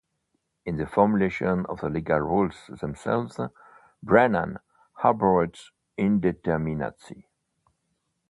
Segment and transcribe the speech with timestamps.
[0.65, 3.39] In the formulation of the legal rules themselves,
[4.01, 4.57] Brennan
[5.03, 5.59] abhorred
[5.95, 7.25] indeterminacy.